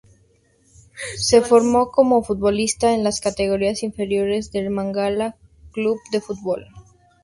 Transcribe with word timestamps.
Se 1.15 1.43
formó 1.43 1.91
como 1.91 2.23
futbolista 2.23 2.91
en 2.95 3.03
las 3.03 3.21
categorías 3.21 3.83
inferiores 3.83 4.51
del 4.51 4.71
Málaga 4.71 5.37
Club 5.73 5.99
de 6.11 6.19
Fútbol. 6.21 6.65